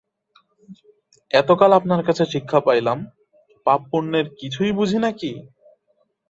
এতকাল 1.31 1.71
আপনার 1.79 2.01
কাছে 2.07 2.23
শিক্ষা 2.33 2.59
পাইলাম, 2.67 2.97
পাপপুণ্যর 3.65 4.25
কিছুই 4.39 4.71
বুঝি 4.77 4.97
না 5.03 5.11
কি? 5.11 5.31